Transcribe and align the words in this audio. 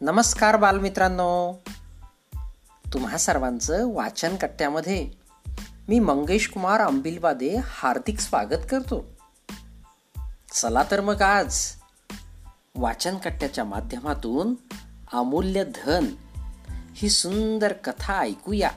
नमस्कार 0.00 0.56
बालमित्रांनो. 0.56 1.52
तुम्हा 2.92 3.16
सर्वांचं 3.16 3.94
वाचन 3.94 4.36
कट्ट्यामध्ये 4.36 5.10
मी 5.88 5.98
मंगेश 5.98 6.48
कुमार 6.48 6.80
अंबिलवादे 6.80 7.56
हार्दिक 7.64 8.20
स्वागत 8.20 8.66
करतो. 8.70 9.04
चला 10.52 10.82
तर 10.90 11.00
मग 11.00 11.22
आज 11.22 11.74
वाचन 12.74 13.16
कट्ट्याच्या 13.16 13.64
माध्यमातून 13.64 14.54
अमूल्य 15.12 15.64
धन 15.64 16.06
ही 16.94 17.08
सुंदर 17.08 17.72
कथा 17.72 18.18
ऐकूया. 18.18 18.70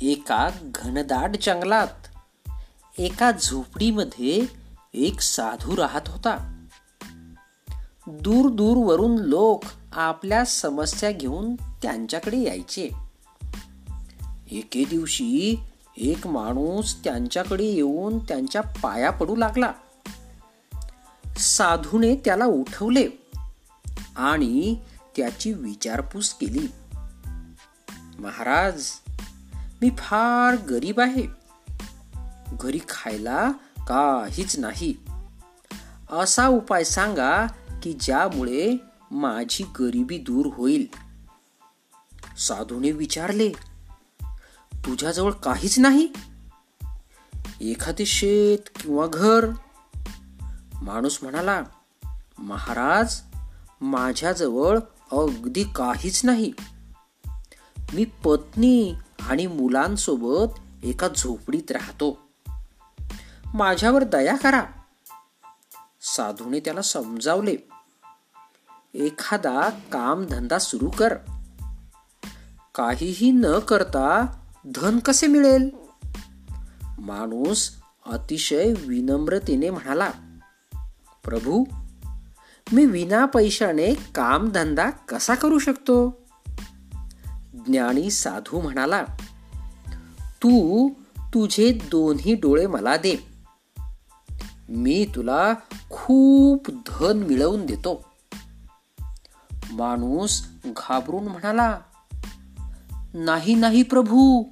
एका 0.00 0.48
घनदाट 0.62 1.30
जंगलात 1.42 2.08
एका 2.98 3.30
झोपडीमध्ये 3.30 4.46
एक 4.94 5.20
साधू 5.20 5.76
राहत 5.76 6.08
होता. 6.08 6.53
दूर 8.08 8.50
दूरवरून 8.50 9.14
लोक 9.16 9.64
आपल्या 9.92 10.44
समस्या 10.44 11.10
घेऊन 11.10 11.54
त्यांच्याकडे 11.54 12.38
यायचे. 12.38 12.90
एके 14.50 14.84
दिवशी 14.84 15.60
एक 15.96 16.26
माणूस 16.26 17.04
त्यांच्याकडे 17.04 17.64
येऊन 17.64 18.18
त्यांच्या 18.18 18.60
पाया 18.60 19.10
पडू 19.10 19.36
लागला. 19.36 19.72
साधूने 21.38 22.14
त्याला 22.14 22.44
उठवले 22.44 23.08
आणि 24.16 24.76
त्याची 25.16 25.52
विचारपूस 25.52 26.32
केली. 26.32 26.68
महाराज 28.18 28.86
मी 29.82 29.90
फार 29.98 30.56
गरीब 30.70 31.00
आहे. 31.00 31.26
घरी 32.60 32.80
खायला 32.88 33.50
काहीच 33.78 34.58
नाही. 34.58 34.94
असा 36.10 36.48
उपाय 36.48 36.84
सांगा 36.84 37.46
की 37.84 37.92
ज्यामुळे 37.92 38.76
माझी 39.10 39.64
गरिबी 39.64 40.18
दूर 40.18 40.46
होईल. 40.46 40.86
साधूने 42.38 42.90
विचारले 42.90 43.48
तुझ्याजवळ 44.74 45.32
काहीच 45.32 45.78
नाही? 45.78 46.08
एखादे 47.60 48.06
शेत 48.06 48.58
किंवा 48.80 49.06
घर? 49.06 49.46
माणूस 50.82 51.18
म्हणाला 51.22 51.62
महाराज 52.38 53.20
माझ्याजवळ 53.80 54.78
अगदी 55.12 55.64
काहीच 55.64 56.24
नाही. 56.24 56.52
मी 57.94 58.04
पत्नी 58.04 58.94
आणि 59.20 59.46
मुलांसोबत 59.46 60.60
एका 60.84 61.08
झोपडीत 61.08 61.70
राहतो. 61.70 62.18
माझ्यावर 63.54 64.04
दया 64.04 64.36
करा. 64.36 64.64
साधूने 66.02 66.60
त्याला 66.60 66.82
समजावले 66.82 67.56
एखादा 68.94 69.70
कामधंदा 69.70 70.58
सुरू 70.58 70.90
कर. 70.90 71.14
काहीही 72.74 73.30
न 73.30 73.46
करता 73.68 74.26
धन 74.74 74.98
कसे 74.98 75.26
मिळेल? 75.26 75.70
माणूस 76.98 77.70
अतिशय 78.06 78.74
विनम्रतेने 78.86 79.70
म्हणाला 79.70 80.10
प्रभू 81.24 81.64
मी 82.72 82.86
विना 82.86 83.24
पैशाने 83.24 83.94
कामधंदा 83.94 84.90
कसा 84.90 85.34
करू 85.34 85.58
शकतो? 85.58 86.20
ज्ञानी 87.66 88.10
साधू 88.10 88.60
म्हणाला 88.60 89.04
तू 90.20 90.88
तुझे 91.18 91.72
दोन्ही 91.72 92.34
डोळे 92.34 92.66
मला 92.66 92.96
दे. 92.96 93.16
मी 94.68 95.06
तुला 95.14 95.54
खूप 95.90 96.70
धन 96.70 97.22
मिळवून 97.22 97.66
देतो. 97.66 98.13
माणूस 99.74 100.46
घाबरून 100.64 101.24
म्हणाला 101.24 101.78
नाही 103.14 103.54
नाही 103.54 103.82
प्रभू 103.82 104.44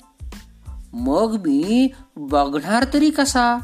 मग 0.92 1.36
मी 1.46 1.88
बघणार 2.16 2.86
तरी 2.94 3.10
कसा? 3.10 3.58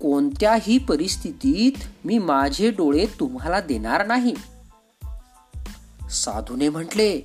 कोणत्याही 0.00 0.78
परिस्थितीत 0.78 1.72
मी 2.04 2.18
माझे 2.18 2.70
डोळे 2.70 3.06
तुम्हाला 3.20 3.60
देणार 3.60 4.06
नाही. 4.06 4.34
साधूने 6.10 6.68
म्हटले 6.68 7.20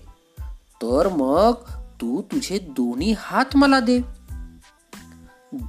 तर 0.82 1.08
मग 1.08 1.54
तू 2.02 2.22
तुझे 2.22 2.60
दोन्ही 2.60 3.16
हात 3.18 3.46
मला 3.56 3.80
दे. 3.80 4.00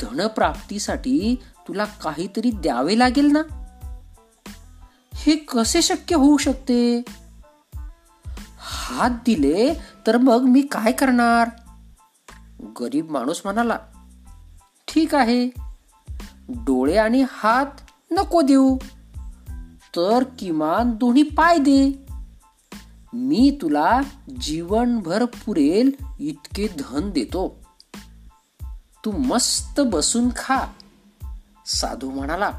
धनप्राप्तीसाठी 0.01 1.43
तुला 1.69 1.85
काहीतरी 1.85 2.51
द्यावे 2.51 2.99
लागेल 2.99 3.27
ना? 3.27 3.58
हे 5.21 5.37
कसे 5.37 5.83
शक्य 5.83 6.17
होऊ 6.17 6.37
शकते? 6.37 7.03
हात 8.59 9.11
दिले 9.11 9.75
तर 10.07 10.17
मग 10.17 10.41
मी 10.43 10.63
काय 10.63 10.93
करणार? 10.93 11.49
गरीब 12.81 13.11
माणूस 13.11 13.41
म्हणाला 13.45 13.79
ठीक 14.89 15.15
आहे. 15.15 15.51
डोळे 16.49 16.97
आणि 16.97 17.25
हात 17.31 17.67
नको 18.11 18.43
देऊ. 18.43 18.79
तर 19.97 20.25
किमान 20.39 20.91
दोन्ही 20.91 21.23
पाय 21.23 21.59
दे. 21.59 22.07
मी 23.13 23.59
तुला 23.63 24.01
जीवनभर 24.41 25.25
पुरेल 25.25 25.91
इतके 26.21 26.69
धन 26.69 27.11
देतो. 27.11 27.63
तू 29.05 29.11
मस्त 29.11 29.81
बसून 29.81 30.29
खा. 30.37 30.67
साधू 31.67 32.11
म्हणाला 32.11 32.51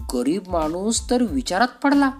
गरीब 0.00 0.48
माणूस 0.48 1.10
तर 1.10 1.22
विचारात 1.22 1.68
पडला. 1.82 2.10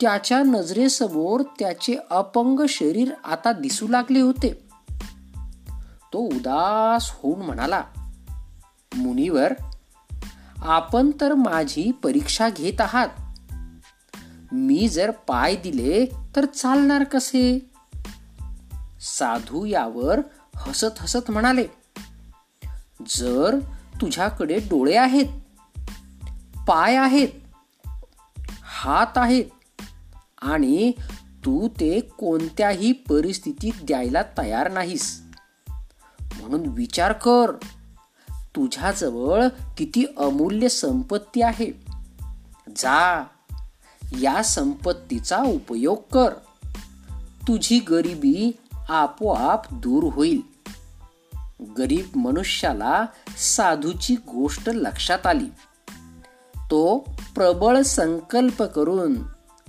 त्याच्या 0.00 0.42
नजरेसमोर 0.42 1.42
त्याचे 1.58 1.96
अपंग 2.10 2.60
शरीर 2.68 3.12
आता 3.24 3.52
दिसू 3.52 3.88
लागले 3.88 4.20
होते. 4.20 4.68
तो 6.12 6.18
उदास 6.18 7.10
होऊन 7.10 7.42
म्हणाला 7.42 7.82
मुनीवर 8.96 9.52
आपण 10.58 11.10
तर 11.20 11.34
माझी 11.34 11.92
परीक्षा 11.92 12.48
घेत 12.48 12.80
आहात. 12.80 13.08
मी 14.52 14.88
जर 14.88 15.10
पाय 15.10 15.56
दिले 15.56 16.06
तर 16.36 16.44
चालणार 16.44 17.04
कसे? 17.04 17.70
साधू 19.00 19.64
यावर 19.64 20.20
हसत 20.56 20.98
हसत 20.98 21.30
म्हणाले 21.30 21.66
जर 23.08 23.58
तुझ्याकडे 24.00 24.58
डोळे 24.58 24.96
आहेत 24.96 25.39
पाय 26.70 26.96
आहेत 26.96 27.28
हात 28.62 29.18
आहेत 29.18 29.44
आणि 30.42 30.92
तू 31.44 31.68
ते 31.68 32.00
कोणत्याही 32.00 32.92
परिस्थितीत 32.92 33.72
द्यायला 33.82 34.22
तयार 34.38 34.70
नाहीस. 34.70 35.22
म्हणून 36.20 36.66
विचार 36.66 37.12
कर 37.12 37.52
तुझ्याजवळ 38.56 39.48
किती 39.78 40.04
अमूल्य 40.18 40.68
संपत्ती 40.68 41.42
आहे. 41.42 41.70
जा 42.76 43.24
या 44.20 44.42
संपत्तीचा 44.42 45.36
उपयोग 45.36 45.98
कर. 46.12 46.30
तुझी 47.48 47.78
गरिबी 47.78 48.52
आपोआप 48.88 49.74
दूर 49.74 50.12
होईल. 50.12 50.40
गरीब 51.78 52.16
मनुष्याला 52.16 53.06
साधूची 53.38 54.14
गोष्ट 54.14 54.68
लक्षात 54.68 55.26
आली. 55.26 55.46
तो 56.70 56.98
प्रबळ 57.34 57.82
संकल्प 57.82 58.62
करून 58.62 59.16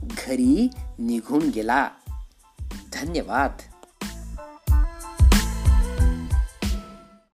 घरी 0.01 0.69
निघून 0.99 1.49
गेला. 1.49 1.89
धन्यवाद. 2.93 3.51